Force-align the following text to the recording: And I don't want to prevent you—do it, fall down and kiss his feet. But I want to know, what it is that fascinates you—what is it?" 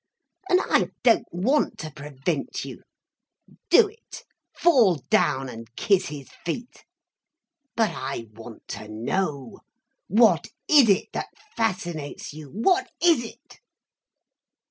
And 0.49 0.59
I 0.63 0.89
don't 1.03 1.31
want 1.31 1.77
to 1.81 1.91
prevent 1.91 2.65
you—do 2.65 3.87
it, 3.87 4.23
fall 4.51 4.95
down 5.11 5.47
and 5.47 5.67
kiss 5.75 6.07
his 6.07 6.31
feet. 6.43 6.85
But 7.75 7.91
I 7.91 8.25
want 8.33 8.67
to 8.69 8.87
know, 8.87 9.59
what 10.07 10.47
it 10.67 10.89
is 10.89 11.05
that 11.13 11.29
fascinates 11.55 12.33
you—what 12.33 12.89
is 12.99 13.23
it?" 13.23 13.59